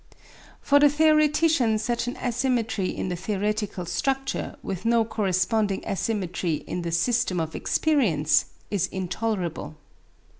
For 0.63 0.79
the 0.79 0.89
theoretician 0.89 1.77
such 1.77 2.07
an 2.07 2.17
asymmetry 2.17 2.89
in 2.89 3.09
the 3.09 3.15
theoretical 3.15 3.85
structure, 3.85 4.55
with 4.63 4.83
no 4.83 5.05
corresponding 5.05 5.83
asymmetry 5.85 6.63
in 6.65 6.81
the 6.81 6.91
system 6.91 7.39
of 7.39 7.53
experience, 7.55 8.45
is 8.71 8.87
intolerable. 8.87 9.75